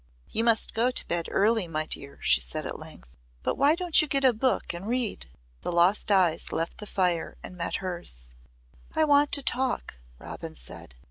"You 0.31 0.43
must 0.43 0.73
go 0.73 0.89
to 0.89 1.07
bed 1.07 1.27
early, 1.29 1.67
my 1.67 1.85
dear," 1.85 2.17
she 2.23 2.39
said 2.39 2.65
at 2.65 2.79
length. 2.79 3.15
"But 3.43 3.53
why 3.55 3.75
don't 3.75 4.01
you 4.01 4.07
get 4.07 4.23
a 4.25 4.33
book 4.33 4.73
and 4.73 4.87
read?" 4.87 5.29
The 5.61 5.71
lost 5.71 6.09
eyes 6.11 6.51
left 6.51 6.79
the 6.79 6.87
fire 6.87 7.37
and 7.43 7.55
met 7.55 7.75
hers. 7.85 8.25
"I 8.95 9.03
want 9.03 9.31
to 9.33 9.43
talk," 9.43 9.99
Robin 10.17 10.55
said. 10.55 10.95